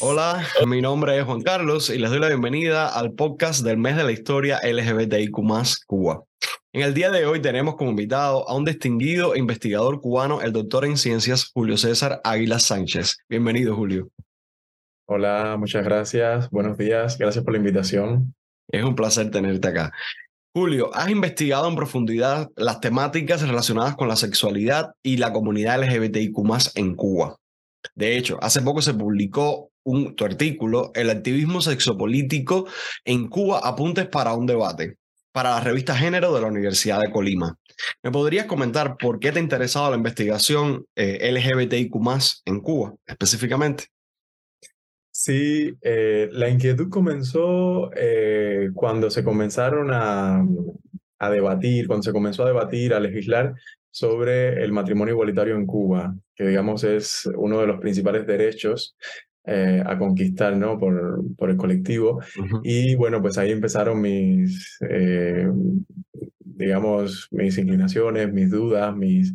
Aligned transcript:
Hola, 0.00 0.46
mi 0.66 0.82
nombre 0.82 1.18
es 1.18 1.24
Juan 1.24 1.40
Carlos 1.40 1.88
y 1.88 1.96
les 1.96 2.10
doy 2.10 2.20
la 2.20 2.28
bienvenida 2.28 2.88
al 2.88 3.12
podcast 3.12 3.64
del 3.64 3.78
mes 3.78 3.96
de 3.96 4.04
la 4.04 4.12
historia 4.12 4.60
LGBTIQ 4.62 5.34
Cuba. 5.86 6.24
En 6.74 6.82
el 6.82 6.92
día 6.92 7.10
de 7.10 7.24
hoy 7.24 7.40
tenemos 7.40 7.76
como 7.76 7.90
invitado 7.90 8.46
a 8.46 8.54
un 8.54 8.66
distinguido 8.66 9.34
investigador 9.34 10.02
cubano, 10.02 10.42
el 10.42 10.52
doctor 10.52 10.84
en 10.84 10.98
ciencias 10.98 11.50
Julio 11.54 11.78
César 11.78 12.20
Águila 12.22 12.58
Sánchez. 12.58 13.16
Bienvenido, 13.30 13.74
Julio. 13.74 14.10
Hola, 15.06 15.56
muchas 15.58 15.84
gracias. 15.84 16.50
Buenos 16.50 16.76
días. 16.76 17.16
Gracias 17.16 17.42
por 17.42 17.54
la 17.54 17.58
invitación. 17.58 18.34
Es 18.68 18.84
un 18.84 18.94
placer 18.94 19.30
tenerte 19.30 19.68
acá. 19.68 19.90
Julio, 20.52 20.90
has 20.94 21.08
investigado 21.10 21.68
en 21.68 21.76
profundidad 21.76 22.48
las 22.56 22.80
temáticas 22.80 23.40
relacionadas 23.40 23.94
con 23.94 24.08
la 24.08 24.16
sexualidad 24.16 24.90
y 25.00 25.16
la 25.18 25.32
comunidad 25.32 25.80
LGBTIQ 25.80 26.36
en 26.74 26.96
Cuba. 26.96 27.36
De 27.94 28.16
hecho, 28.16 28.36
hace 28.42 28.60
poco 28.60 28.82
se 28.82 28.92
publicó 28.92 29.70
un, 29.84 30.16
tu 30.16 30.24
artículo, 30.24 30.90
El 30.94 31.08
activismo 31.08 31.60
sexopolítico 31.60 32.66
en 33.04 33.28
Cuba, 33.28 33.60
apuntes 33.62 34.08
para 34.08 34.34
un 34.34 34.46
debate, 34.46 34.96
para 35.32 35.50
la 35.50 35.60
revista 35.60 35.96
Género 35.96 36.34
de 36.34 36.40
la 36.40 36.48
Universidad 36.48 37.00
de 37.00 37.12
Colima. 37.12 37.54
¿Me 38.02 38.10
podrías 38.10 38.46
comentar 38.46 38.96
por 38.96 39.20
qué 39.20 39.30
te 39.30 39.38
ha 39.38 39.42
interesado 39.42 39.88
la 39.90 39.96
investigación 39.96 40.84
eh, 40.96 41.30
LGBTIQ 41.30 41.94
en 42.46 42.60
Cuba 42.60 42.94
específicamente? 43.06 43.86
Sí, 45.22 45.76
eh, 45.82 46.30
la 46.32 46.48
inquietud 46.48 46.88
comenzó 46.88 47.90
eh, 47.94 48.70
cuando 48.72 49.10
se 49.10 49.22
comenzaron 49.22 49.90
a, 49.92 50.42
a 51.18 51.30
debatir, 51.30 51.86
cuando 51.86 52.04
se 52.04 52.12
comenzó 52.12 52.44
a 52.44 52.46
debatir, 52.46 52.94
a 52.94 53.00
legislar 53.00 53.52
sobre 53.90 54.64
el 54.64 54.72
matrimonio 54.72 55.12
igualitario 55.12 55.56
en 55.56 55.66
Cuba, 55.66 56.16
que 56.34 56.46
digamos 56.46 56.84
es 56.84 57.28
uno 57.36 57.60
de 57.60 57.66
los 57.66 57.78
principales 57.80 58.26
derechos 58.26 58.96
eh, 59.44 59.82
a 59.84 59.98
conquistar 59.98 60.56
¿no? 60.56 60.78
por, 60.78 61.22
por 61.36 61.50
el 61.50 61.58
colectivo. 61.58 62.22
Y 62.62 62.94
bueno, 62.94 63.20
pues 63.20 63.36
ahí 63.36 63.50
empezaron 63.50 64.00
mis, 64.00 64.78
digamos, 66.38 67.28
mis 67.30 67.58
inclinaciones, 67.58 68.32
mis 68.32 68.50
dudas, 68.50 68.96
mis, 68.96 69.34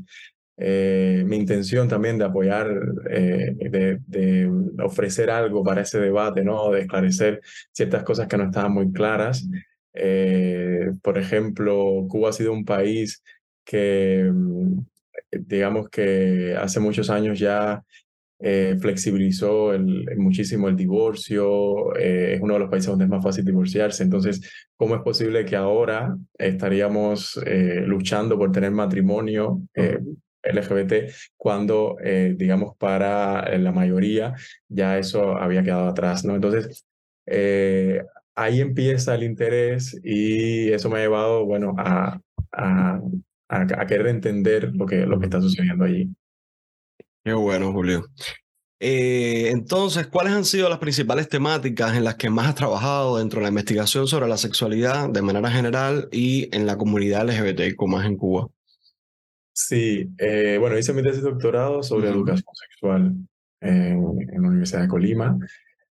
eh, 0.57 1.23
mi 1.25 1.37
intención 1.37 1.87
también 1.87 2.17
de 2.17 2.25
apoyar, 2.25 2.67
de, 2.69 3.99
de, 4.07 4.51
ofrecer 4.83 5.29
algo 5.29 5.63
para 5.63 5.81
ese 5.81 5.99
debate, 5.99 6.43
¿no? 6.43 6.71
de 6.71 6.81
esclarecer 6.81 7.41
ciertas 7.71 8.03
cosas 8.03 8.27
que 8.27 8.37
no 8.37 8.45
estaban 8.45 8.73
muy 8.73 8.91
claras. 8.91 9.47
por 11.01 11.17
ejemplo, 11.17 12.05
Cuba 12.09 12.29
ha 12.29 12.33
sido 12.33 12.53
un 12.53 12.65
país 12.65 13.23
que, 13.65 14.29
mm, 14.31 14.79
digamos 15.31 15.89
que 15.89 16.55
hace 16.57 16.79
muchos 16.79 17.09
años 17.09 17.39
ya 17.39 17.83
eh, 18.39 18.75
flexibilizó 18.79 19.73
el, 19.73 20.05
muchísimo 20.17 20.67
el 20.67 20.75
divorcio, 20.75 21.95
eh, 21.95 22.33
es 22.35 22.41
uno 22.41 22.55
de 22.55 22.59
los 22.59 22.69
países 22.69 22.89
donde 22.89 23.05
es 23.05 23.09
más 23.09 23.23
fácil 23.23 23.45
divorciarse. 23.45 24.03
Entonces, 24.03 24.41
¿cómo 24.75 24.95
es 24.95 25.01
posible 25.01 25.45
que 25.45 25.55
ahora 25.55 26.15
estaríamos 26.37 27.39
eh, 27.45 27.81
luchando 27.85 28.37
por 28.37 28.51
tener 28.51 28.71
matrimonio 28.71 29.61
LGBT 30.45 31.11
cuando, 31.37 31.97
digamos, 32.01 32.75
para 32.77 33.57
la 33.57 33.71
mayoría 33.71 34.33
ya 34.67 34.97
eso 34.97 35.37
había 35.37 35.63
quedado 35.63 35.87
atrás? 35.87 36.23
¿no? 36.25 36.35
Entonces, 36.35 36.85
ahí 38.35 38.61
empieza 38.61 39.15
el 39.15 39.23
interés 39.23 39.99
y 40.03 40.71
eso 40.71 40.89
me 40.89 40.99
ha 40.99 41.01
llevado, 41.01 41.45
bueno, 41.45 41.75
a, 41.77 42.19
a, 42.51 43.01
querer 43.87 44.07
entender 44.07 44.71
lo 44.73 44.85
que, 44.85 45.05
lo 45.05 45.19
que 45.19 45.25
está 45.25 45.41
sucediendo 45.41 45.85
allí. 45.85 46.09
Qué 47.23 47.33
bueno, 47.33 47.71
Julio. 47.71 48.05
Eh, 48.79 49.49
entonces, 49.51 50.07
¿cuáles 50.07 50.33
han 50.33 50.45
sido 50.45 50.69
las 50.69 50.79
principales 50.79 51.29
temáticas 51.29 51.95
en 51.95 52.03
las 52.03 52.15
que 52.15 52.29
más 52.29 52.47
has 52.47 52.55
trabajado 52.55 53.17
dentro 53.17 53.39
de 53.39 53.43
la 53.43 53.49
investigación 53.49 54.05
sobre 54.05 54.27
la 54.27 54.37
sexualidad 54.37 55.09
de 55.09 55.21
manera 55.21 55.49
general 55.49 56.09
y 56.11 56.55
en 56.55 56.65
la 56.65 56.77
comunidad 56.77 57.27
LGBTIQ 57.27 57.81
más 57.87 58.05
en 58.05 58.17
Cuba? 58.17 58.47
Sí, 59.57 60.09
eh, 60.17 60.57
bueno, 60.59 60.77
hice 60.77 60.91
mi 60.91 61.01
tesis 61.01 61.23
de 61.23 61.29
doctorado 61.29 61.81
sobre 61.81 62.09
educación 62.09 62.53
sexual 62.53 63.13
en, 63.61 64.03
en, 64.33 64.41
la 64.41 64.49
Universidad 64.49 64.81
de 64.81 64.89
Colima, 64.89 65.37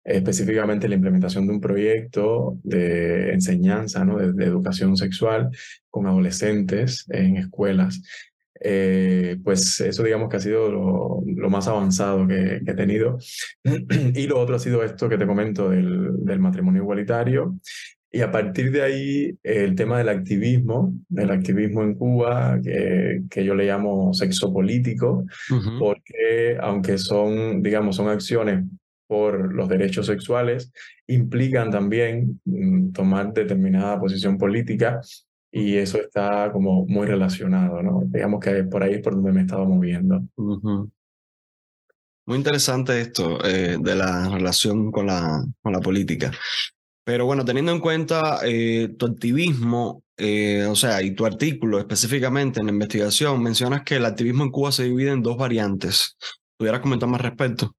específicamente 0.02 0.88
la 0.88 0.96
implementación 0.96 1.46
de 1.46 1.52
un 1.52 1.60
proyecto 1.60 2.58
de 2.64 3.32
enseñanza, 3.32 4.04
¿no? 4.04 4.18
de 4.18 4.44
educación 4.44 4.96
sexual 4.96 5.48
con 5.90 6.08
adolescentes 6.08 7.06
en 7.08 7.36
escuelas. 7.36 8.02
Eh, 8.64 9.38
pues 9.42 9.80
eso 9.80 10.02
digamos 10.02 10.28
que 10.28 10.36
ha 10.36 10.40
sido 10.40 10.70
lo, 11.24 11.50
más 11.50 11.68
avanzado 11.68 12.26
que, 12.26 12.62
he 12.66 12.74
tenido. 12.74 13.18
y 14.14 14.26
lo 14.26 14.40
otro 14.40 14.56
ha 14.56 14.58
sido 14.58 14.82
esto 14.82 15.08
que 15.08 15.18
te 15.18 15.26
comento 15.26 15.70
del, 15.70 16.24
del, 16.24 16.40
matrimonio 16.40 16.82
igualitario. 16.82 17.56
Y 18.14 18.20
a 18.20 18.30
partir 18.30 18.70
de 18.70 18.82
ahí, 18.82 19.38
el 19.42 19.74
tema 19.74 19.96
del 19.96 20.10
activismo, 20.10 20.92
del 21.08 21.30
activismo 21.30 21.82
en 21.82 21.94
Cuba, 21.94 22.60
que, 22.62 23.22
que 23.30 23.42
yo 23.42 23.54
le 23.54 23.64
llamo 23.64 24.12
sexo 24.12 24.52
político, 24.52 25.24
porque 25.78 26.58
aunque 26.60 26.98
son, 26.98 27.62
digamos, 27.62 27.96
son 27.96 28.08
acciones 28.08 28.66
por 29.06 29.54
los 29.54 29.66
derechos 29.66 30.06
sexuales, 30.06 30.72
implican 31.06 31.70
también 31.70 32.40
mm, 32.44 32.92
tomar 32.92 33.32
determinada 33.32 33.98
posición 33.98 34.36
política 34.36 35.00
y 35.50 35.76
eso 35.76 35.98
está 35.98 36.50
como 36.52 36.86
muy 36.86 37.06
relacionado, 37.06 37.82
¿no? 37.82 38.02
Digamos 38.06 38.40
que 38.40 38.64
por 38.64 38.82
ahí 38.82 38.94
es 38.94 39.00
por 39.00 39.14
donde 39.14 39.32
me 39.32 39.42
estaba 39.42 39.64
moviendo. 39.64 40.22
Muy 42.26 42.38
interesante 42.38 43.00
esto 43.00 43.44
eh, 43.44 43.76
de 43.80 43.94
la 43.94 44.28
relación 44.28 44.90
con 44.90 45.06
la, 45.06 45.44
con 45.60 45.72
la 45.72 45.80
política. 45.80 46.30
Pero 47.04 47.26
bueno, 47.26 47.44
teniendo 47.44 47.72
en 47.72 47.80
cuenta 47.80 48.40
eh, 48.44 48.90
tu 48.96 49.06
activismo, 49.06 50.04
eh, 50.16 50.66
o 50.66 50.76
sea, 50.76 51.02
y 51.02 51.12
tu 51.12 51.26
artículo 51.26 51.78
específicamente 51.78 52.60
en 52.60 52.66
la 52.66 52.72
investigación, 52.72 53.42
mencionas 53.42 53.82
que 53.82 53.96
el 53.96 54.04
activismo 54.04 54.44
en 54.44 54.50
Cuba 54.50 54.70
se 54.72 54.84
divide 54.84 55.10
en 55.10 55.22
dos 55.22 55.36
variantes. 55.36 56.16
¿Pudieras 56.56 56.80
comentar 56.80 57.08
más 57.08 57.20
respecto? 57.20 57.74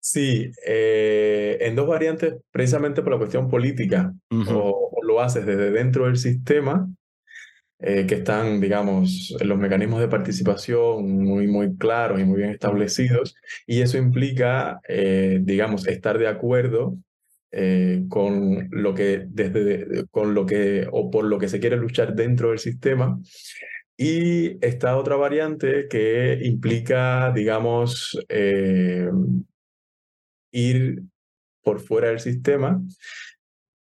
Sí, 0.00 0.50
en 0.66 1.74
dos 1.76 1.86
variantes 1.86 2.34
precisamente 2.50 3.00
por 3.00 3.12
la 3.12 3.18
cuestión 3.18 3.48
política 3.48 4.12
o, 4.48 4.90
lo 5.02 5.20
haces 5.20 5.46
desde 5.46 5.70
dentro 5.70 6.06
del 6.06 6.16
sistema, 6.16 6.88
eh, 7.86 8.06
que 8.06 8.14
están, 8.14 8.60
digamos, 8.60 9.36
los 9.40 9.58
mecanismos 9.58 10.00
de 10.00 10.08
participación 10.08 11.22
muy, 11.22 11.46
muy 11.48 11.76
claros 11.76 12.20
y 12.20 12.24
muy 12.24 12.38
bien 12.38 12.50
establecidos, 12.50 13.34
y 13.66 13.82
eso 13.82 13.98
implica, 13.98 14.80
eh, 14.88 15.40
digamos, 15.42 15.86
estar 15.86 16.18
de 16.18 16.28
acuerdo 16.28 16.96
eh, 17.54 18.04
con 18.08 18.68
lo 18.70 18.94
que 18.94 19.24
desde 19.28 20.06
con 20.10 20.34
lo 20.34 20.46
que 20.46 20.86
o 20.90 21.10
por 21.10 21.24
lo 21.24 21.38
que 21.38 21.48
se 21.48 21.60
quiere 21.60 21.76
luchar 21.76 22.14
dentro 22.14 22.50
del 22.50 22.58
sistema. 22.58 23.18
Y 23.96 24.64
esta 24.64 24.96
otra 24.96 25.16
variante 25.16 25.86
que 25.88 26.38
implica 26.42 27.32
digamos 27.32 28.18
ir 30.52 31.02
por 31.62 31.80
fuera 31.80 32.08
del 32.08 32.20
sistema 32.20 32.80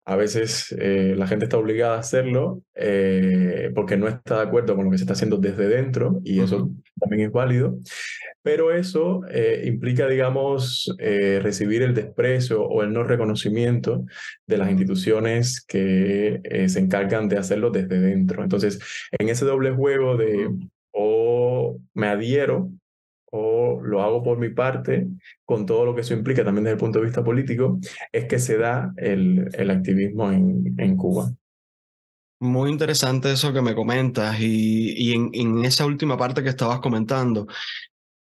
a 0.09 0.15
veces 0.15 0.75
eh, 0.79 1.13
la 1.15 1.27
gente 1.27 1.45
está 1.45 1.59
obligada 1.59 1.95
a 1.95 1.99
hacerlo 1.99 2.63
eh, 2.73 3.69
porque 3.75 3.95
no 3.95 4.07
está 4.07 4.37
de 4.37 4.41
acuerdo 4.41 4.75
con 4.75 4.85
lo 4.85 4.89
que 4.89 4.97
se 4.97 5.03
está 5.03 5.13
haciendo 5.13 5.37
desde 5.37 5.67
dentro 5.67 6.19
y 6.23 6.39
eso 6.39 6.71
también 6.99 7.27
es 7.27 7.31
válido. 7.31 7.77
Pero 8.41 8.73
eso 8.73 9.21
eh, 9.29 9.65
implica, 9.67 10.07
digamos, 10.07 10.91
recibir 10.97 11.83
el 11.83 11.93
desprecio 11.93 12.63
o 12.63 12.81
el 12.81 12.91
no 12.91 13.03
reconocimiento 13.03 14.05
de 14.47 14.57
las 14.57 14.71
instituciones 14.71 15.63
que 15.63 16.41
se 16.67 16.79
encargan 16.79 17.29
de 17.29 17.37
hacerlo 17.37 17.69
desde 17.69 17.99
dentro. 17.99 18.41
Entonces, 18.41 18.79
en 19.11 19.29
ese 19.29 19.45
doble 19.45 19.69
juego 19.71 20.17
de 20.17 20.49
o 20.91 21.77
me 21.93 22.07
adhiero 22.07 22.71
o 23.31 23.81
lo 23.81 24.01
hago 24.01 24.23
por 24.23 24.37
mi 24.37 24.49
parte, 24.49 25.07
con 25.45 25.65
todo 25.65 25.85
lo 25.85 25.95
que 25.95 26.01
eso 26.01 26.13
implica 26.13 26.43
también 26.43 26.63
desde 26.63 26.73
el 26.73 26.79
punto 26.79 26.99
de 26.99 27.05
vista 27.05 27.23
político, 27.23 27.79
es 28.11 28.25
que 28.25 28.39
se 28.39 28.57
da 28.57 28.93
el, 28.97 29.49
el 29.53 29.69
activismo 29.69 30.31
en, 30.31 30.75
en, 30.77 30.97
Cuba. 30.97 31.31
Muy 32.39 32.71
interesante 32.71 33.31
eso 33.31 33.53
que 33.53 33.61
me 33.61 33.75
comentas 33.75 34.39
y, 34.39 34.93
y 34.97 35.13
en, 35.13 35.29
en, 35.33 35.65
esa 35.65 35.85
última 35.85 36.17
parte 36.17 36.41
que 36.41 36.49
estabas 36.49 36.79
comentando, 36.79 37.47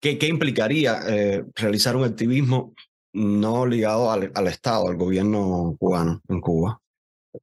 ¿qué, 0.01 0.17
qué 0.17 0.27
implicaría 0.27 0.99
eh, 1.07 1.45
realizar 1.55 1.95
un 1.95 2.03
activismo 2.03 2.73
no 3.13 3.65
ligado 3.65 4.11
al, 4.11 4.31
al, 4.35 4.47
Estado, 4.47 4.87
al 4.87 4.97
gobierno 4.97 5.75
cubano 5.79 6.21
en 6.27 6.41
Cuba? 6.41 6.81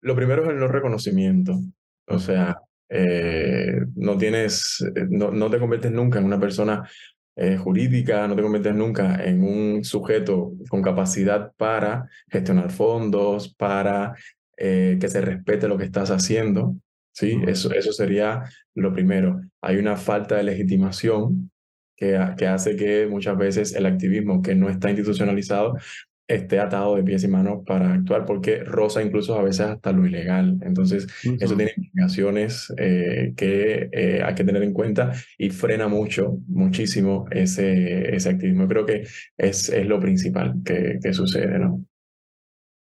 Lo 0.01 0.15
primero 0.15 0.45
es 0.45 0.51
el 0.51 0.59
no 0.59 0.69
reconocimiento, 0.69 1.61
o 2.07 2.19
sea, 2.19 2.59
eh, 2.89 3.81
no 3.97 4.19
tienes, 4.19 4.85
no, 5.09 5.31
no 5.31 5.51
te 5.51 5.59
conviertes 5.59 5.91
nunca 5.91 6.19
en 6.19 6.27
una 6.27 6.39
persona 6.39 6.89
eh, 7.37 7.57
jurídica, 7.57 8.29
no 8.29 8.37
te 8.37 8.43
conviertes 8.43 8.75
nunca 8.75 9.25
en 9.25 9.43
un 9.43 9.85
sujeto 9.85 10.53
con 10.69 10.83
capacidad 10.83 11.53
para 11.57 12.09
gestionar 12.31 12.71
fondos, 12.71 13.55
para 13.55 14.15
eh, 14.57 14.99
que 15.01 15.09
se 15.09 15.21
respete 15.21 15.67
lo 15.67 15.77
que 15.77 15.85
estás 15.85 16.11
haciendo, 16.11 16.77
¿sí? 17.13 17.41
Eso, 17.47 17.73
eso 17.73 17.93
sería 17.93 18.45
lo 18.75 18.93
primero. 18.93 19.41
Hay 19.61 19.77
una 19.79 19.97
falta 19.97 20.37
de 20.37 20.45
legitimación 20.45 21.51
que, 21.97 22.19
que 22.37 22.47
hace 22.47 22.77
que 22.77 23.07
muchas 23.07 23.37
veces 23.37 23.75
el 23.75 23.87
activismo 23.87 24.43
que 24.43 24.55
no 24.55 24.69
está 24.69 24.91
institucionalizado 24.91 25.77
esté 26.27 26.59
atado 26.59 26.97
de 26.97 27.03
pies 27.03 27.25
y 27.25 27.29
manos 27.29 27.63
para 27.67 27.93
actuar, 27.93 28.25
porque 28.25 28.65
rosa 28.65 29.03
incluso 29.03 29.39
a 29.39 29.43
veces 29.43 29.67
hasta 29.67 29.93
lo 29.93 30.07
ilegal. 30.07 30.59
Entonces, 30.63 31.07
eso 31.41 31.57
tiene 31.57 31.73
implicaciones 31.77 32.73
eh, 32.79 33.35
que 33.37 33.89
eh, 33.93 34.23
hay 34.25 34.35
que 34.35 34.45
tener 34.45 34.63
en 34.63 34.73
cuenta 34.73 35.13
y 35.39 35.51
frena 35.51 35.89
mucho, 35.89 36.39
muchísimo 36.49 37.27
ese, 37.31 38.15
ese 38.15 38.31
activismo. 38.31 38.67
Creo 38.69 38.87
que 38.87 39.07
es, 39.37 39.69
es 39.69 39.87
lo 39.87 40.01
principal 40.01 40.55
que, 40.65 40.99
que 41.03 41.13
sucede, 41.13 41.59
¿no? 41.59 41.85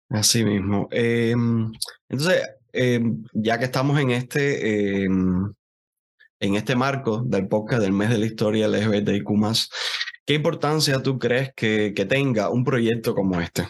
Así 0.10 0.44
mismo. 0.44 0.88
Em, 0.92 1.72
entonces, 2.10 2.42
em, 2.74 3.24
ya 3.34 3.60
que 3.60 3.66
estamos 3.66 4.00
en 4.00 4.10
este, 4.10 5.04
em, 5.04 5.54
en 6.40 6.56
este 6.56 6.76
marco 6.76 7.22
del 7.24 7.48
podcast 7.48 7.84
del 7.84 7.94
mes 7.94 8.10
de 8.10 8.18
la 8.18 8.26
historia 8.26 8.68
LGBTIQ, 8.68 9.30
¿qué 10.30 10.36
importancia 10.36 11.02
tú 11.02 11.18
crees 11.18 11.52
que, 11.56 11.92
que 11.96 12.06
tenga 12.06 12.52
un 12.52 12.64
proyecto 12.64 13.16
como 13.16 13.42
este 13.42 13.64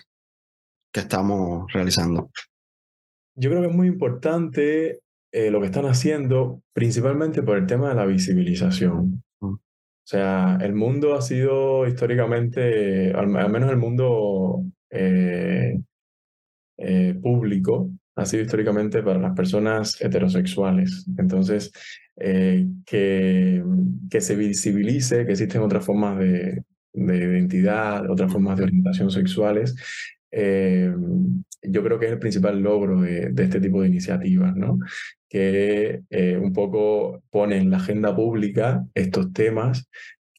que 0.92 1.00
estamos 1.00 1.72
realizando? 1.72 2.32
Yo 3.38 3.50
creo 3.50 3.62
que 3.62 3.70
es 3.70 3.74
muy 3.74 3.88
importante 3.88 5.00
eh, 5.32 5.52
lo 5.52 5.62
que 5.62 5.68
están 5.68 5.86
haciendo, 5.86 6.62
principalmente 6.74 7.44
por 7.44 7.58
el 7.58 7.66
tema 7.66 7.88
de 7.88 7.96
la 7.96 8.06
visibilización. 8.06 9.24
O 9.40 9.58
sea, 10.04 10.58
el 10.60 10.74
mundo 10.74 11.16
ha 11.16 11.22
sido 11.22 11.88
históricamente, 11.88 13.14
al, 13.14 13.28
menos 13.28 13.72
el 13.72 13.78
mundo 13.78 14.66
eh, 14.90 15.80
eh, 16.78 17.14
público 17.22 17.90
ha 18.20 18.26
sido 18.26 18.44
históricamente 18.44 19.02
para 19.02 19.20
las 19.20 19.34
personas 19.34 20.00
heterosexuales. 20.02 21.06
Entonces, 21.18 21.72
eh, 22.18 22.68
que, 22.86 23.64
que 24.10 24.22
se 24.22 24.36
visibilice 24.36 25.26
que 25.26 25.32
existen 25.32 25.62
otras 25.62 25.86
formas 25.86 26.20
de, 26.20 26.64
de 26.94 27.18
identidad, 27.18 28.10
otras 28.10 28.32
formas 28.32 28.58
de 28.58 28.64
orientación 28.66 29.10
sexuales, 29.10 29.76
eh, 30.32 30.94
yo 31.62 31.84
creo 31.84 32.00
que 32.00 32.06
es 32.06 32.12
el 32.12 32.20
principal 32.20 32.62
logro 32.62 33.02
de, 33.02 33.34
este 33.38 33.60
tipo 33.60 33.82
de 33.82 33.88
iniciativas, 33.88 34.56
¿no? 34.56 34.80
que 35.28 36.02
un 36.42 36.54
poco 36.54 37.22
pone 37.30 37.58
en 37.58 37.70
la 37.70 37.78
agenda 37.78 38.16
pública 38.16 38.84
estos 38.96 39.32
temas 39.32 39.88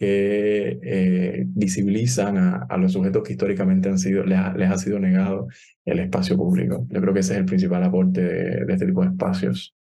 que 0.01 0.79
eh, 0.83 1.45
visibilizan 1.47 2.39
a, 2.39 2.77
los 2.79 2.95
sujetos 2.95 3.23
que 3.23 3.33
históricamente 3.33 3.91
han 3.91 3.99
sido, 3.99 4.25
les, 4.25 4.39
ha, 4.39 4.79
sido 4.79 4.99
negado 4.99 5.47
el 5.85 5.99
espacio 5.99 6.39
público. 6.39 6.87
Yo 6.89 7.03
creo 7.03 7.13
que 7.13 7.21
ese 7.21 7.35
es 7.35 7.41
el 7.41 7.45
principal 7.45 7.85
aporte 7.85 8.23
de, 8.23 8.73
este 8.73 8.87
tipo 8.87 9.03
de 9.03 9.11
espacios. 9.11 9.75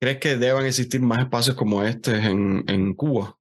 ¿Crees 0.00 0.18
que 0.18 0.36
deban 0.36 0.66
existir 0.66 1.00
más 1.00 1.18
espacios 1.18 1.56
como 1.56 1.82
este 1.82 2.14
en, 2.16 2.62
en 2.68 2.94
Cuba? 2.94 3.36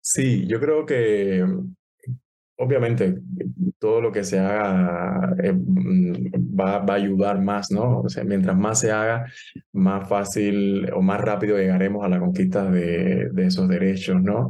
Sí, 0.00 0.48
yo 0.48 0.58
creo 0.58 0.84
que 0.84 1.46
obviamente 2.60 3.18
todo 3.78 4.00
lo 4.02 4.12
que 4.12 4.22
se 4.22 4.38
haga 4.38 5.34
eh, 5.42 5.52
mm, 5.52 6.58
va, 6.58 6.78
va, 6.80 6.94
a 6.94 6.96
ayudar 6.96 7.40
más, 7.40 7.70
¿no? 7.70 8.00
O 8.00 8.08
sea, 8.08 8.22
mientras 8.24 8.56
más 8.56 8.80
se 8.80 8.92
haga, 8.92 9.26
más 9.72 10.08
fácil 10.08 10.90
o 10.92 11.00
más 11.00 11.20
rápido 11.20 11.56
llegaremos 11.56 12.04
a 12.04 12.08
la 12.08 12.20
conquista 12.20 12.70
de, 12.70 13.30
de 13.32 13.46
esos 13.46 13.66
derechos, 13.68 14.22
¿no? 14.22 14.48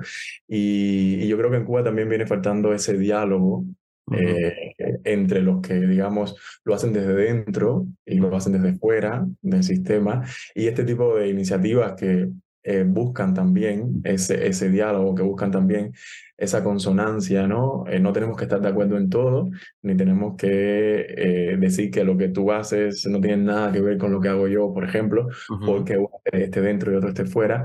Y, 0.49 1.27
yo 1.29 1.39
creo 1.39 1.51
que 1.51 1.59
en 1.59 1.65
Cuba 1.65 1.85
también 1.85 2.09
viene 2.09 2.27
faltando 2.27 2.75
ese 2.75 2.99
diálogo 2.99 3.65
eh, 4.13 4.75
entre 5.05 5.41
los 5.41 5.61
que, 5.61 5.75
digamos, 5.75 6.35
lo 6.65 6.75
hacen 6.75 6.93
desde 6.93 7.15
dentro 7.15 7.87
y 8.05 8.17
lo 8.17 8.35
hacen 8.35 8.55
desde 8.55 8.77
fuera 8.77 9.25
del 9.41 9.63
sistema 9.63 10.25
y 10.53 10.67
este 10.67 10.83
tipo 10.83 11.17
de 11.17 11.29
iniciativas 11.29 11.93
que 11.93 12.29
eh, 12.63 12.85
buscan 12.87 13.33
también 13.33 14.03
ese, 14.05 14.47
ese 14.47 14.69
diálogo, 14.69 15.15
que 15.15 15.23
buscan 15.23 15.51
también 15.51 15.95
esa 16.37 16.63
consonancia, 16.63 17.47
¿no? 17.47 17.85
Eh, 17.89 18.01
no 18.01 18.13
tenemos 18.13 18.37
que 18.37 18.45
estar 18.45 18.61
de 18.61 18.69
acuerdo 18.69 18.99
en 18.99 19.09
todo, 19.09 19.51
ni 19.83 19.97
tenemos 19.97 20.37
que 20.37 21.07
eh, 21.09 21.57
decir 21.59 21.91
que 21.91 22.05
lo 22.05 22.19
que 22.19 22.29
tú 22.29 22.53
haces 22.53 23.07
no 23.07 23.19
tiene 23.21 23.45
nada 23.45 23.73
que 23.73 23.81
ver 23.81 23.97
con 23.97 24.13
lo 24.13 24.21
que 24.21 24.29
hago 24.29 24.47
yo, 24.47 24.75
por 24.75 24.85
ejemplo, 24.85 25.29
porque 25.65 25.97
uno 25.97 26.11
esté 26.25 26.61
dentro 26.61 26.93
y 26.93 26.97
otro 26.97 27.09
esté 27.09 27.25
fuera, 27.25 27.65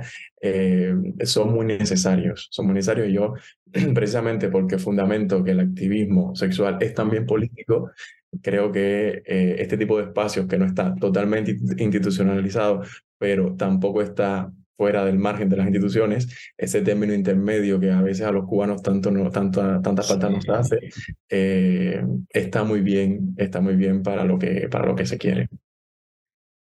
son 1.25 1.53
muy 1.53 1.65
necesarios, 1.65 2.48
son 2.51 2.68
muy 2.68 2.75
necesarios. 2.75 3.12
Yo, 3.12 3.33
precisamente 3.94 4.50
porque 4.50 4.77
fundamento 4.77 5.44
que 5.44 5.51
el 5.51 5.59
activismo 5.59 6.36
sexual 6.36 6.77
es 6.80 6.94
también 6.94 7.25
político, 7.25 7.91
creo 8.41 8.71
que 8.71 9.24
este 9.25 9.77
tipo 9.77 9.98
de 9.98 10.06
espacios 10.06 10.48
que 10.48 10.57
no 10.57 10.65
está 10.65 10.95
totalmente 10.95 11.57
institucionalizado, 11.77 12.81
pero 13.18 13.56
tampoco 13.56 14.01
está 14.01 14.51
fuera 14.77 15.06
del 15.06 15.18
margen 15.18 15.50
de 15.50 15.57
las 15.57 15.68
instituciones, 15.68 16.27
ese 16.57 16.81
término 16.81 17.13
intermedio 17.13 17.80
que 17.80 17.92
a 17.92 18.01
veces 18.01 18.25
a 18.25 18.31
los 18.31 18.45
cubanos 18.45 18.81
tanto 18.81 19.12
no, 19.12 19.30
tanto, 19.30 19.62
tanta 19.81 20.04
falta 20.04 20.30
nos 20.30 20.48
hace, 20.50 20.80
eh, 21.30 22.04
está 22.30 22.63
muy 22.63 22.81
bien, 22.81 23.36
está 23.38 23.62
muy 23.62 23.75
bien 23.75 24.04
para 24.04 24.25
lo 24.25 24.38
que, 24.38 24.68
para 24.69 24.86
lo 24.86 24.95
que 24.95 25.06
se 25.06 25.18
quiere. 25.18 25.50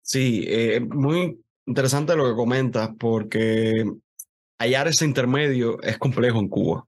Sí, 0.01 0.43
eh, 0.47 0.81
muy 0.81 1.39
interesante 1.65 2.15
lo 2.15 2.29
que 2.29 2.35
comentas, 2.35 2.89
porque 2.99 3.85
hallar 4.59 4.87
ese 4.87 5.05
intermedio 5.05 5.81
es 5.81 5.97
complejo 5.97 6.39
en 6.39 6.49
Cuba, 6.49 6.85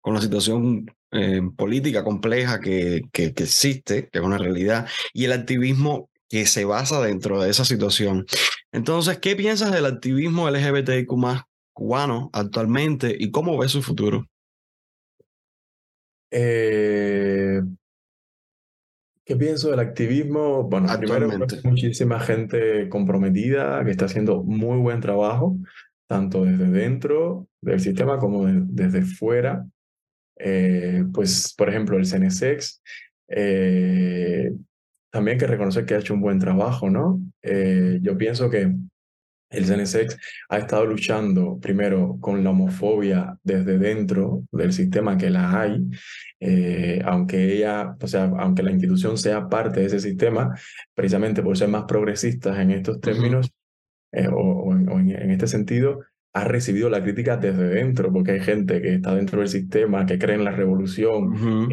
con 0.00 0.14
la 0.14 0.20
situación 0.20 0.86
eh, 1.12 1.40
política 1.56 2.04
compleja 2.04 2.60
que, 2.60 3.02
que, 3.10 3.32
que 3.32 3.44
existe, 3.44 4.08
que 4.10 4.18
es 4.18 4.24
una 4.24 4.36
realidad, 4.36 4.86
y 5.14 5.24
el 5.24 5.32
activismo 5.32 6.10
que 6.28 6.46
se 6.46 6.64
basa 6.64 7.00
dentro 7.00 7.40
de 7.40 7.50
esa 7.50 7.64
situación. 7.64 8.26
Entonces, 8.72 9.18
¿qué 9.18 9.34
piensas 9.34 9.72
del 9.72 9.86
activismo 9.86 10.50
LGBTIQ 10.50 11.08
cubano 11.72 12.30
actualmente 12.32 13.14
y 13.18 13.30
cómo 13.30 13.56
ves 13.56 13.72
su 13.72 13.82
futuro? 13.82 14.26
Eh, 16.30 17.62
¿Qué 19.24 19.36
pienso 19.36 19.70
del 19.70 19.80
activismo? 19.80 20.64
Bueno, 20.64 20.88
primero 20.98 21.30
muchísima 21.64 22.18
gente 22.18 22.88
comprometida 22.88 23.84
que 23.84 23.90
está 23.90 24.06
haciendo 24.06 24.42
muy 24.42 24.78
buen 24.78 25.00
trabajo, 25.00 25.56
tanto 26.06 26.44
desde 26.44 26.70
dentro 26.70 27.46
del 27.60 27.78
sistema 27.78 28.18
como 28.18 28.46
desde 28.46 29.02
fuera. 29.02 29.66
Eh, 30.38 31.04
pues, 31.12 31.54
por 31.56 31.68
ejemplo, 31.68 31.98
el 31.98 32.06
CNSEX 32.06 32.82
eh, 33.28 34.50
también 35.10 35.34
hay 35.34 35.38
que 35.40 35.46
reconocer 35.46 35.84
que 35.84 35.94
ha 35.94 35.98
hecho 35.98 36.14
un 36.14 36.20
buen 36.20 36.38
trabajo, 36.38 36.90
¿no? 36.90 37.20
Eh, 37.42 37.98
yo 38.02 38.16
pienso 38.16 38.50
que 38.50 38.74
el 39.50 39.64
CNSX 39.64 40.18
ha 40.50 40.58
estado 40.58 40.84
luchando 40.84 41.58
primero 41.58 42.18
con 42.20 42.44
la 42.44 42.50
homofobia 42.50 43.38
desde 43.42 43.78
dentro 43.78 44.44
del 44.52 44.72
sistema 44.72 45.16
que 45.16 45.30
la 45.30 45.60
hay, 45.60 45.88
eh, 46.40 47.00
aunque 47.04 47.54
ella, 47.54 47.96
o 48.00 48.06
sea, 48.06 48.24
aunque 48.38 48.62
la 48.62 48.72
institución 48.72 49.16
sea 49.16 49.48
parte 49.48 49.80
de 49.80 49.86
ese 49.86 50.00
sistema, 50.00 50.54
precisamente 50.94 51.42
por 51.42 51.56
ser 51.56 51.68
más 51.68 51.84
progresistas 51.84 52.58
en 52.58 52.72
estos 52.72 53.00
términos 53.00 53.50
eh, 54.12 54.28
o, 54.30 54.72
en, 54.72 55.30
este 55.30 55.46
sentido, 55.46 56.00
ha 56.32 56.44
recibido 56.44 56.90
la 56.90 57.02
crítica 57.02 57.36
desde 57.36 57.68
dentro, 57.68 58.12
porque 58.12 58.32
hay 58.32 58.40
gente 58.40 58.80
que 58.80 58.94
está 58.94 59.14
dentro 59.14 59.40
del 59.40 59.48
sistema, 59.48 60.06
que 60.06 60.18
cree 60.18 60.36
en 60.36 60.44
la 60.44 60.52
revolución, 60.52 61.68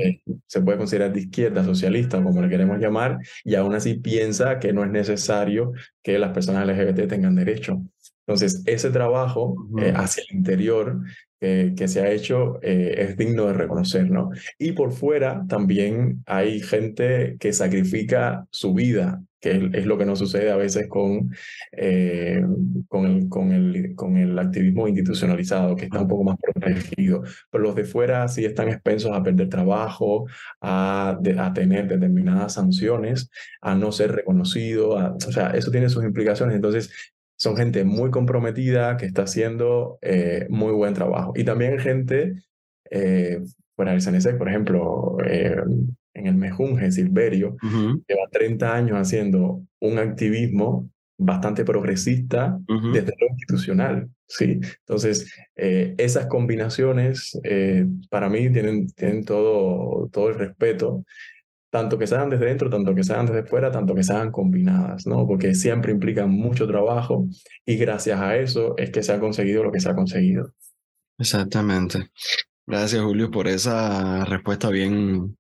se 0.48 0.62
puede 0.62 0.78
considerar 0.78 1.14
de 1.14 1.22
izquierda, 1.22 1.64
socialista, 1.64 2.22
como 2.24 2.42
le 2.42 2.50
queremos 2.50 2.80
llamar, 2.80 3.18
y 3.44 3.56
aún 3.56 3.76
así 3.76 3.96
piensa 3.96 4.60
que 4.60 4.74
no 4.74 4.84
es 4.84 4.92
necesario 4.92 5.72
que 6.02 6.18
las 6.18 6.32
personas 6.32 6.68
LGBT 6.68 7.08
tengan 7.08 7.36
derecho. 7.36 7.82
Entonces, 8.28 8.64
ese 8.66 8.90
trabajo 8.90 9.56
eh, 9.80 9.94
hacia 9.96 10.24
el 10.30 10.38
interior 10.38 11.00
que 11.40 11.88
se 11.88 12.02
ha 12.02 12.10
hecho 12.10 12.60
eh, 12.64 12.96
es 12.98 13.18
digno 13.18 13.46
de 13.46 13.54
reconocer, 13.54 14.10
¿no? 14.10 14.32
Y 14.58 14.72
por 14.72 14.92
fuera 14.92 15.46
también 15.48 16.24
hay 16.26 16.60
gente 16.60 17.38
que 17.40 17.54
sacrifica 17.54 18.48
su 18.50 18.74
vida 18.74 19.22
que 19.46 19.70
es 19.74 19.86
lo 19.86 19.96
que 19.96 20.06
nos 20.06 20.18
sucede 20.18 20.50
a 20.50 20.56
veces 20.56 20.88
con, 20.88 21.30
eh, 21.72 22.44
con, 22.88 23.06
el, 23.06 23.30
con, 23.30 23.52
el, 23.52 23.94
con 23.94 24.18
el 24.18 24.40
activismo 24.40 24.88
institucionalizado, 24.88 25.76
que 25.76 25.86
está 25.86 26.02
un 26.02 26.08
poco 26.08 26.24
más 26.24 26.38
protegido. 26.42 27.22
Pero 27.52 27.64
los 27.64 27.76
de 27.76 27.84
fuera 27.84 28.28
sí 28.28 28.44
están 28.44 28.70
expensos 28.70 29.12
a 29.14 29.22
perder 29.22 29.48
trabajo, 29.50 30.26
a, 30.62 31.20
a 31.38 31.54
tener 31.54 31.88
determinadas 31.88 32.54
sanciones, 32.54 33.30
a 33.62 33.76
no 33.76 33.92
ser 33.92 34.14
reconocido, 34.14 34.90
o 34.90 35.32
sea, 35.32 35.52
eso 35.52 35.70
tiene 35.70 35.90
sus 35.90 36.04
implicaciones. 36.04 36.56
Entonces, 36.56 36.92
son 37.36 37.56
gente 37.56 37.84
muy 37.84 38.10
comprometida 38.10 38.98
que 38.98 39.06
está 39.06 39.24
haciendo 39.24 40.00
eh, 40.02 40.48
muy 40.50 40.72
buen 40.72 40.96
trabajo. 40.96 41.34
Y 41.36 41.44
también 41.44 41.78
gente 41.78 42.34
eh, 42.90 43.42
fuera 43.76 43.92
del 43.92 44.02
CNC, 44.02 44.40
por 44.40 44.50
ejemplo, 44.50 45.18
eh, 45.24 45.58
en 46.16 46.28
el 46.28 46.36
Mejunje, 46.36 46.92
Silverio, 46.92 47.58
lleva 47.62 48.28
30 48.32 48.74
años 48.74 48.98
haciendo 48.98 49.62
un 49.80 50.00
activismo 50.00 50.90
bastante 51.18 51.64
progresista 51.64 52.60
desde 52.68 53.14
lo 53.20 53.28
institucional, 53.30 54.10
¿sí? 54.28 54.60
Entonces, 54.80 55.32
eh, 55.56 55.94
esas 55.98 56.28
combinaciones 56.28 57.40
eh, 57.44 57.86
para 58.10 58.30
mí 58.30 58.50
tienen, 58.50 58.88
tienen 58.88 59.24
todo, 59.24 60.10
todo 60.12 60.30
el 60.30 60.36
respeto, 60.36 61.06
tanto 61.70 61.98
que 61.98 62.08
se 62.08 62.16
hagan 62.16 62.30
desde 62.30 62.46
dentro, 62.46 62.70
tanto 62.70 62.96
que 62.96 63.04
se 63.04 63.14
hagan 63.14 63.26
desde 63.26 63.44
fuera, 63.44 63.72
tanto 63.72 63.94
que 63.94 64.04
se 64.04 64.14
hagan 64.14 64.32
combinadas, 64.32 65.06
¿no? 65.06 65.28
Porque 65.28 65.54
siempre 65.54 65.92
implican 65.92 66.30
mucho 66.32 66.68
trabajo 66.68 67.28
y 67.66 67.76
gracias 67.76 68.20
a 68.20 68.38
eso 68.38 68.76
es 68.78 68.90
que 68.92 69.04
se 69.04 69.12
ha 69.12 69.20
conseguido 69.20 69.64
lo 69.64 69.72
que 69.72 69.82
se 69.82 69.90
ha 69.90 69.96
conseguido. 69.96 70.54
Exactamente. 71.18 72.10
Gracias, 72.66 73.04
Julio, 73.04 73.30
por 73.30 73.48
esa 73.48 74.26
respuesta 74.26 74.70
bien 74.70 75.38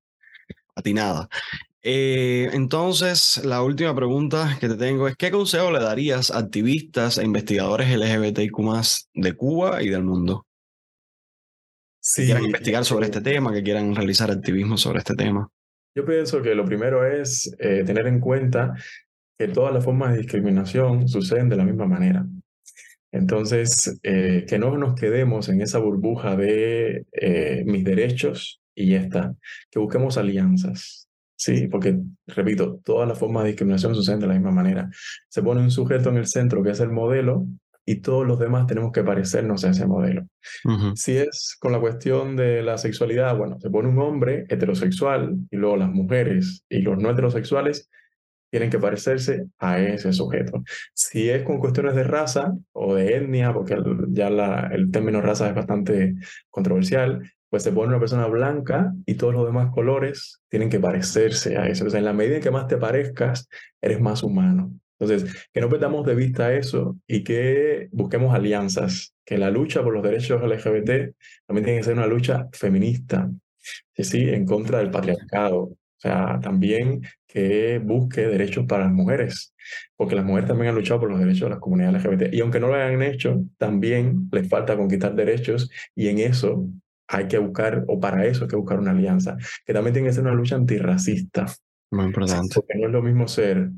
atinada. 0.76 1.30
Eh, 1.82 2.50
entonces, 2.54 3.46
la 3.46 3.62
última 3.62 3.96
pregunta 3.96 4.58
que 4.60 4.68
te 4.68 4.76
tengo 4.76 5.08
es, 5.08 5.16
¿qué 5.16 5.30
consejo 5.30 5.72
le 5.72 5.80
darías 5.80 6.32
a 6.32 6.40
activistas 6.40 7.20
e 7.20 7.24
investigadores 7.24 7.96
LGBTIQ 7.96 8.58
de 9.14 9.34
Cuba 9.34 9.84
y 9.84 9.90
del 9.90 10.04
mundo? 10.04 10.48
Si 12.00 12.26
quieran 12.26 12.46
investigar 12.46 12.86
sobre 12.86 13.06
este 13.06 13.22
tema, 13.22 13.54
que 13.54 13.64
quieran 13.64 13.96
realizar 13.96 14.32
activismo 14.32 14.78
sobre 14.78 15.00
este 15.00 15.16
tema. 15.16 15.48
Yo 15.96 16.06
pienso 16.06 16.42
que 16.42 16.56
lo 16.56 16.66
primero 16.66 17.06
es 17.06 17.56
eh, 17.60 17.84
tener 17.86 18.08
en 18.08 18.20
cuenta 18.20 18.74
que 19.38 19.48
todas 19.48 19.74
las 19.74 19.84
formas 19.84 20.12
de 20.12 20.20
discriminación 20.20 21.08
suceden 21.08 21.50
de 21.50 21.56
la 21.56 21.66
misma 21.66 21.86
manera. 21.86 22.26
Entonces, 23.12 23.98
eh, 24.04 24.46
que 24.48 24.60
no 24.60 24.78
nos 24.78 25.00
quedemos 25.00 25.50
en 25.50 25.62
esa 25.62 25.80
burbuja 25.80 26.36
de 26.36 27.06
eh, 27.14 27.64
mis 27.66 27.84
derechos 27.84 28.62
y 28.76 28.90
ya 28.90 29.00
está, 29.00 29.34
que 29.72 29.80
busquemos 29.80 30.18
alianzas. 30.18 31.10
Sí, 31.38 31.68
porque, 31.68 32.00
repito, 32.28 32.80
todas 32.84 33.08
las 33.08 33.20
formas 33.20 33.44
de 33.44 33.50
discriminación 33.50 33.94
suceden 33.94 34.22
de 34.22 34.28
la 34.28 34.34
misma 34.36 34.52
manera. 34.52 34.90
Se 35.28 35.44
pone 35.44 35.62
un 35.62 35.72
sujeto 35.72 36.10
en 36.10 36.18
el 36.18 36.28
centro 36.28 36.64
que 36.64 36.72
es 36.72 36.80
el 36.80 36.92
modelo 36.92 37.46
y 37.86 37.98
todos 37.98 38.26
los 38.26 38.40
demás 38.40 38.66
tenemos 38.68 38.92
que 38.92 39.04
parecernos 39.04 39.64
a 39.64 39.70
ese 39.70 39.86
modelo. 39.86 40.28
Si 40.96 41.18
es 41.18 41.56
con 41.60 41.72
la 41.72 41.80
cuestión 41.80 42.36
de 42.36 42.64
la 42.64 42.78
sexualidad, 42.78 43.38
bueno, 43.38 43.60
se 43.60 43.70
pone 43.70 43.90
un 43.90 44.00
hombre 44.00 44.46
heterosexual 44.50 45.36
y 45.52 45.58
luego 45.58 45.78
las 45.78 45.90
mujeres 45.90 46.64
y 46.70 46.80
los 46.80 46.98
no 46.98 47.12
heterosexuales 47.12 47.90
tienen 48.50 48.70
que 48.70 48.80
parecerse 48.80 49.48
a 49.60 49.80
ese 49.80 50.14
sujeto. 50.14 50.64
Si 50.94 51.30
es 51.30 51.44
con 51.44 51.60
cuestiones 51.60 51.94
de 51.94 52.04
raza 52.04 52.54
o 52.72 52.96
de 52.96 53.18
etnia, 53.18 53.54
porque 53.54 53.76
ya 54.10 54.30
la, 54.30 54.70
el 54.72 54.92
término 54.92 55.22
raza 55.22 55.50
es 55.50 55.56
bastante 55.56 56.16
controversial, 56.50 57.22
pues 57.50 57.64
se 57.64 57.72
pone 57.72 57.90
una 57.90 58.00
persona 58.00 58.28
blanca 58.28 58.94
y 59.06 59.16
todos 59.16 59.34
los 59.34 59.46
demás 59.46 59.72
colores 59.72 60.42
tienen 60.50 60.70
que 60.70 60.80
parecerse 60.80 61.58
a 61.58 61.68
eso. 61.68 61.90
Sea, 61.90 62.00
en 62.00 62.06
la 62.06 62.14
medida 62.14 62.38
en 62.38 62.42
que 62.42 62.52
más 62.52 62.68
te 62.68 62.78
parezcas, 62.78 63.48
eres 63.82 64.02
más 64.02 64.24
humano. 64.24 64.72
Entonces, 65.00 65.48
que 65.54 65.62
no 65.62 65.70
perdamos 65.70 66.06
de 66.06 66.16
vista 66.16 66.54
eso 66.54 66.98
y 67.06 67.24
que 67.24 67.90
busquemos 67.92 68.34
alianzas, 68.34 69.14
que 69.26 69.38
la 69.38 69.50
lucha 69.50 69.84
por 69.84 69.94
los 69.94 70.04
derechos 70.04 70.42
LGBT 70.42 71.16
también 71.46 71.66
tiene 71.66 71.78
que 71.80 71.84
ser 71.84 71.94
una 71.96 72.08
lucha 72.08 72.48
feminista, 72.54 73.30
sí, 73.94 74.30
en 74.30 74.46
contra 74.46 74.80
del 74.80 74.92
patriarcado. 74.92 75.60
O 75.64 75.78
sea, 75.98 76.40
también 76.42 77.02
que 77.28 77.80
busque 77.84 78.28
derechos 78.28 78.66
para 78.66 78.86
las 78.86 78.94
mujeres, 78.94 79.54
porque 79.98 80.16
las 80.16 80.24
mujeres 80.24 80.48
también 80.48 80.70
han 80.70 80.76
luchado 80.76 81.02
por 81.02 81.10
los 81.10 81.20
derechos 81.20 81.42
de 81.42 81.50
las 81.50 81.60
comunidades 81.60 82.04
LGBT. 82.04 82.34
Y 82.34 82.40
aunque 82.40 82.60
no 82.60 82.68
lo 82.68 82.76
hayan 82.76 83.02
hecho, 83.02 83.44
también 83.58 84.30
les 84.32 84.48
falta 84.48 84.78
conquistar 84.78 85.16
derechos 85.16 85.70
y 85.96 86.08
en 86.08 86.20
eso 86.20 86.66
hay 87.08 87.28
que 87.28 87.38
buscar, 87.38 87.84
o 87.88 88.00
para 88.00 88.26
eso 88.26 88.44
hay 88.44 88.50
que 88.50 88.56
buscar 88.56 88.80
una 88.80 88.92
alianza, 88.92 89.38
que 89.66 89.74
también 89.74 89.94
tiene 89.94 90.10
que 90.10 90.14
ser 90.14 90.24
una 90.24 90.34
lucha 90.34 90.56
antirracista. 90.56 91.46
Muy 91.92 92.06
importante. 92.06 92.56
Porque 92.56 92.78
no 92.78 92.88
es 92.88 92.94
lo 92.94 93.02
mismo 93.02 93.28
ser 93.28 93.70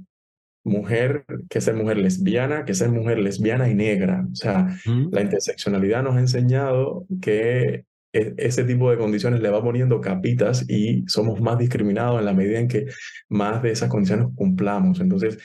mujer 0.67 1.25
que 1.49 1.61
ser 1.61 1.75
mujer 1.75 1.97
lesbiana, 1.97 2.65
que 2.65 2.73
ser 2.73 2.89
mujer 2.89 3.19
lesbiana 3.19 3.69
y 3.69 3.75
negra. 3.75 4.25
O 4.31 4.35
sea, 4.35 4.67
la 5.11 5.21
interseccionalidad 5.21 6.03
nos 6.03 6.15
ha 6.15 6.19
enseñado 6.19 7.05
que 7.21 7.85
e, 8.13 8.33
ese 8.37 8.63
tipo 8.63 8.91
de 8.91 8.97
condiciones 8.97 9.41
le 9.41 9.49
va 9.49 9.63
poniendo 9.63 10.01
capitas 10.01 10.69
y 10.69 11.03
somos 11.07 11.39
más 11.39 11.57
discriminados 11.57 12.19
en 12.19 12.25
la 12.25 12.33
medida 12.33 12.59
en 12.59 12.67
que 12.67 12.85
más 13.29 13.61
de 13.63 13.71
esas 13.71 13.89
condiciones 13.89 14.27
cumplamos. 14.35 14.99
Entonces, 14.99 15.37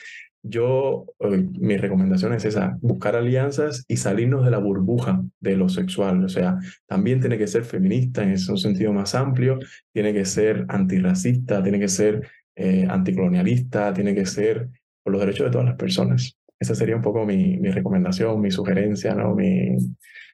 yo, 0.43 1.05
eh, 1.21 1.47
mi 1.57 1.77
recomendación 1.77 2.33
es 2.33 2.43
esa, 2.43 2.77
buscar 2.81 3.15
alianzas 3.15 3.85
y 3.87 3.97
salirnos 3.97 4.43
de 4.43 4.51
la 4.51 4.57
burbuja 4.57 5.23
de 5.39 5.55
lo 5.55 5.69
sexual. 5.69 6.23
O 6.23 6.29
sea, 6.29 6.59
también 6.85 7.21
tiene 7.21 7.37
que 7.37 7.47
ser 7.47 7.63
feminista 7.63 8.23
en 8.23 8.31
ese 8.31 8.55
sentido 8.57 8.91
más 8.91 9.15
amplio, 9.15 9.57
tiene 9.93 10.13
que 10.13 10.25
ser 10.25 10.65
antirracista, 10.67 11.63
tiene 11.63 11.79
que 11.79 11.87
ser 11.87 12.27
eh, 12.55 12.85
anticolonialista, 12.89 13.93
tiene 13.93 14.13
que 14.13 14.25
ser 14.25 14.69
por 15.01 15.13
los 15.13 15.21
derechos 15.21 15.45
de 15.45 15.51
todas 15.51 15.67
las 15.67 15.77
personas. 15.77 16.37
Esa 16.59 16.75
sería 16.75 16.97
un 16.97 17.01
poco 17.01 17.25
mi, 17.25 17.57
mi 17.57 17.71
recomendación, 17.71 18.39
mi 18.41 18.51
sugerencia, 18.51 19.15
¿no? 19.15 19.33
Mi, 19.33 19.77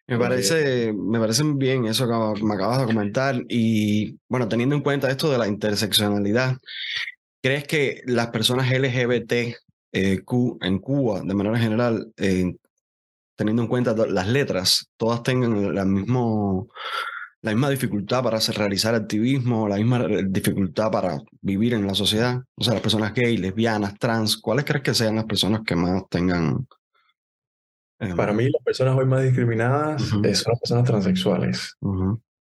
me 0.07 0.17
parece, 0.17 0.91
me 0.91 1.19
parece 1.19 1.43
bien 1.55 1.85
eso 1.85 2.07
que 2.07 2.43
me 2.43 2.55
acabas 2.55 2.79
de 2.79 2.85
comentar. 2.87 3.35
Y 3.47 4.17
bueno, 4.27 4.47
teniendo 4.47 4.75
en 4.75 4.81
cuenta 4.81 5.09
esto 5.11 5.31
de 5.31 5.37
la 5.37 5.47
interseccionalidad, 5.47 6.57
¿crees 7.43 7.65
que 7.65 8.01
las 8.05 8.27
personas 8.31 8.71
LGBT 8.71 9.55
eh, 9.91 10.23
en 10.61 10.79
Cuba, 10.79 11.21
de 11.21 11.33
manera 11.33 11.57
general, 11.57 12.11
eh, 12.17 12.55
teniendo 13.35 13.63
en 13.63 13.67
cuenta 13.67 13.95
las 13.95 14.27
letras, 14.27 14.89
todas 14.97 15.23
tengan 15.23 15.73
la 15.73 15.85
mismo 15.85 16.69
la 17.41 17.51
misma 17.51 17.69
dificultad 17.69 18.23
para 18.23 18.37
hacer, 18.37 18.55
realizar 18.57 18.95
activismo, 18.95 19.67
la 19.67 19.77
misma 19.77 20.05
dificultad 20.27 20.91
para 20.91 21.17
vivir 21.41 21.73
en 21.73 21.87
la 21.87 21.93
sociedad? 21.93 22.41
O 22.55 22.63
sea, 22.63 22.73
las 22.73 22.83
personas 22.83 23.13
gay, 23.13 23.37
lesbianas, 23.37 23.97
trans, 23.97 24.37
¿cuáles 24.37 24.65
crees 24.65 24.83
que 24.83 24.93
sean 24.93 25.15
las 25.15 25.25
personas 25.25 25.61
que 25.65 25.75
más 25.75 26.03
tengan... 26.09 26.67
Em, 27.99 28.15
para 28.15 28.33
mí, 28.33 28.49
las 28.49 28.63
personas 28.63 28.97
hoy 28.97 29.05
más 29.05 29.23
discriminadas 29.23 30.01
son 30.03 30.21
las 30.23 30.59
personas 30.59 30.85
transexuales. 30.85 31.77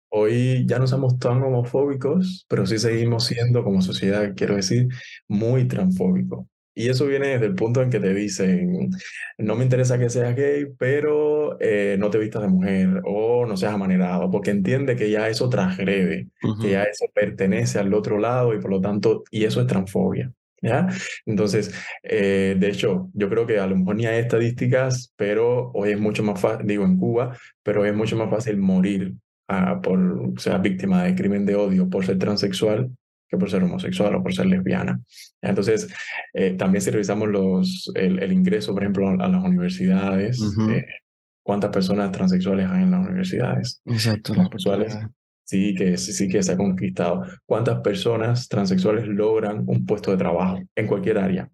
Hoy 0.09 0.65
ya 0.67 0.79
no 0.79 0.87
somos 0.87 1.19
tan 1.19 1.43
homofóbicos, 1.43 2.45
pero 2.47 2.65
sí 2.65 2.79
seguimos 2.79 3.25
siendo 3.25 3.63
como 3.63 3.81
sociedad, 3.81 4.33
quiero 4.35 4.55
decir, 4.55 4.87
muy 5.27 5.67
transfóbicos. 5.67 6.45
Y 6.77 6.89
eso 6.89 7.07
viene 7.07 7.29
desde 7.29 7.47
el 7.47 7.55
punto 7.55 7.81
en 7.81 7.89
que 7.89 7.99
te 7.99 8.13
dicen, 8.13 8.91
no 9.39 9.55
me 9.55 9.63
interesa 9.63 9.97
que 9.97 10.11
seas 10.11 10.35
gay, 10.35 10.67
pero 10.77 11.59
eh, 11.59 11.95
no 11.97 12.11
te 12.11 12.19
vistas 12.19 12.43
de 12.43 12.49
mujer 12.49 13.01
o 13.03 13.47
no 13.47 13.57
seas 13.57 13.73
amanerado, 13.73 14.29
porque 14.29 14.51
entiende 14.51 14.95
que 14.95 15.09
ya 15.09 15.27
eso 15.27 15.49
transgrede, 15.49 16.27
que 16.61 16.69
ya 16.69 16.83
eso 16.83 17.07
pertenece 17.15 17.79
al 17.79 17.91
otro 17.95 18.19
lado 18.19 18.53
y 18.53 18.59
por 18.59 18.69
lo 18.69 18.79
tanto, 18.79 19.23
y 19.31 19.45
eso 19.45 19.59
es 19.59 19.65
transfobia. 19.65 20.31
¿Ya? 20.61 20.87
Entonces, 21.25 21.73
eh, 22.03 22.55
de 22.59 22.69
hecho, 22.69 23.09
yo 23.13 23.27
creo 23.27 23.47
que 23.47 23.57
a 23.59 23.65
lo 23.65 23.75
mejor 23.75 23.95
ni 23.95 24.05
hay 24.05 24.19
estadísticas, 24.19 25.11
pero 25.15 25.71
hoy 25.71 25.93
es 25.93 25.99
mucho 25.99 26.21
más 26.21 26.39
fácil, 26.39 26.67
digo 26.67 26.83
en 26.85 26.97
Cuba, 26.97 27.35
pero 27.63 27.81
hoy 27.81 27.89
es 27.89 27.95
mucho 27.95 28.17
más 28.17 28.29
fácil 28.29 28.57
morir 28.57 29.15
ah, 29.47 29.81
por 29.81 30.39
ser 30.39 30.59
víctima 30.61 31.05
de 31.05 31.15
crimen 31.15 31.43
de 31.43 31.55
odio 31.55 31.89
por 31.89 32.05
ser 32.05 32.19
transexual 32.19 32.91
que 33.27 33.37
por 33.37 33.49
ser 33.49 33.63
homosexual 33.63 34.15
o 34.15 34.23
por 34.23 34.33
ser 34.33 34.45
lesbiana. 34.45 34.99
Entonces, 35.41 35.87
eh, 36.33 36.51
también 36.51 36.81
si 36.81 36.91
revisamos 36.91 37.27
los, 37.29 37.91
el, 37.95 38.31
ingreso, 38.31 38.73
por 38.73 38.83
ejemplo, 38.83 39.09
a 39.09 39.27
las 39.27 39.43
universidades, 39.43 40.41
eh, 40.69 40.85
cuántas 41.43 41.71
personas 41.71 42.11
transexuales 42.11 42.67
hay 42.69 42.83
en 42.83 42.91
las 42.91 43.05
universidades. 43.05 43.81
Exacto. 43.85 44.33
Transexuales, 44.33 44.97
sí 45.43 45.75
que, 45.75 45.97
sí 45.97 46.27
que 46.27 46.43
se 46.43 46.51
ha 46.51 46.57
conquistado. 46.57 47.23
¿Cuántas 47.45 47.79
personas 47.81 48.47
transexuales 48.47 49.07
logran 49.07 49.63
un 49.67 49.85
puesto 49.85 50.11
de 50.11 50.17
trabajo 50.17 50.59
en 50.75 50.87
cualquier 50.87 51.17
área? 51.17 51.49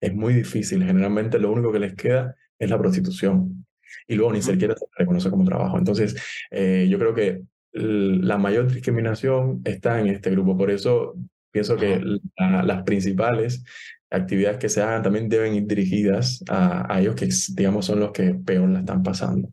Es 0.00 0.14
muy 0.14 0.34
difícil. 0.34 0.84
Generalmente 0.84 1.38
lo 1.38 1.52
único 1.52 1.72
que 1.72 1.80
les 1.80 1.94
queda 1.94 2.34
es 2.58 2.70
la 2.70 2.78
prostitución. 2.78 3.66
Y 4.06 4.14
luego 4.14 4.32
ni 4.32 4.42
siquiera 4.42 4.74
se 4.76 4.86
reconoce 4.96 5.30
como 5.30 5.44
trabajo. 5.44 5.78
Entonces, 5.78 6.16
eh, 6.50 6.86
yo 6.90 6.98
creo 6.98 7.14
que 7.14 7.42
la 7.78 8.38
mayor 8.38 8.72
discriminación 8.72 9.62
está 9.64 10.00
en 10.00 10.08
este 10.08 10.30
grupo. 10.30 10.56
Por 10.56 10.70
eso 10.70 11.14
pienso 11.50 11.76
que 11.76 12.00
las 12.36 12.82
principales 12.82 13.64
actividades 14.10 14.58
que 14.58 14.68
se 14.68 14.82
hagan 14.82 15.02
también 15.02 15.28
deben 15.28 15.54
ir 15.54 15.66
dirigidas 15.66 16.42
a, 16.48 17.00
ellos 17.00 17.14
que, 17.14 17.28
digamos, 17.54 17.86
son 17.86 18.00
los 18.00 18.12
que 18.12 18.34
peor 18.34 18.68
la 18.68 18.80
están 18.80 19.02
pasando. 19.02 19.48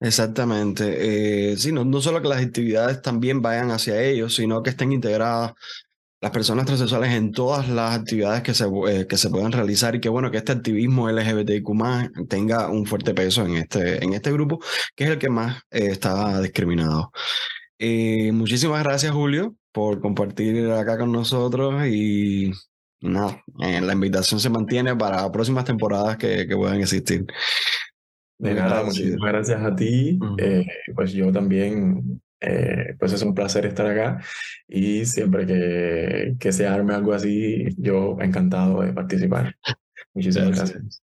Exactamente. 0.00 1.52
Eh, 1.52 1.56
sí, 1.56 1.72
no, 1.72 1.84
no, 1.84 2.00
solo 2.00 2.22
que 2.22 2.28
las 2.28 2.44
actividades 2.44 3.02
también 3.02 3.42
vayan 3.42 3.70
hacia 3.70 4.00
ellos, 4.00 4.36
sino 4.36 4.62
que 4.62 4.70
estén 4.70 4.92
integradas 4.92 5.52
las 6.20 6.30
personas 6.32 6.66
transexuales 6.66 7.12
en 7.12 7.32
todas 7.32 7.68
las 7.68 7.96
actividades 7.96 8.42
que 8.42 8.54
se, 8.54 8.64
eh, 8.88 9.06
que 9.06 9.16
se 9.16 9.30
puedan 9.30 9.52
realizar 9.52 9.94
y 9.94 10.00
que 10.00 10.08
bueno, 10.08 10.30
que 10.30 10.38
este 10.38 10.52
activismo 10.52 11.08
LGBTQ 11.08 12.28
tenga 12.28 12.68
un 12.68 12.86
fuerte 12.86 13.14
peso 13.14 13.46
en 13.46 13.56
este, 13.56 14.02
en 14.04 14.14
este 14.14 14.32
grupo, 14.32 14.58
que 14.96 15.04
es 15.04 15.10
el 15.10 15.18
que 15.18 15.28
más 15.28 15.62
eh, 15.70 15.88
está 15.92 16.40
discriminado. 16.40 17.12
Eh, 17.78 18.32
muchísimas 18.32 18.82
gracias, 18.82 19.12
Julio, 19.12 19.54
por 19.72 20.00
compartir 20.00 20.70
acá 20.70 20.98
con 20.98 21.12
nosotros 21.12 21.86
y 21.86 22.52
nada, 23.00 23.42
la 23.56 23.92
invitación 23.92 24.40
se 24.40 24.50
mantiene 24.50 24.96
para 24.96 25.30
próximas 25.30 25.64
temporadas 25.64 26.16
que, 26.16 26.46
que 26.46 26.56
puedan 26.56 26.80
existir. 26.80 27.26
De 28.38 28.54
nada, 28.54 28.84
muchísimas 28.84 29.32
gracias 29.32 29.62
a 29.62 29.74
ti. 29.74 30.18
pues 30.94 31.12
yo 31.12 31.32
también 31.32 32.20
eh, 32.40 32.94
pues 33.00 33.12
es 33.12 33.22
un 33.22 33.34
placer 33.34 33.66
estar 33.66 33.86
acá 33.86 34.22
y 34.68 35.04
siempre 35.06 35.44
que, 35.44 36.36
que 36.38 36.52
se 36.52 36.68
arme 36.68 36.94
algo 36.94 37.12
así, 37.12 37.66
yo 37.76 38.16
encantado 38.20 38.82
de 38.82 38.92
participar. 38.92 39.56
Muchísimas 40.14 40.50
gracias. 40.56 41.02